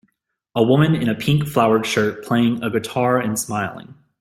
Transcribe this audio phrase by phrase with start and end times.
[0.55, 3.93] A woman in a pink flowered shirt playing a guitar and smiling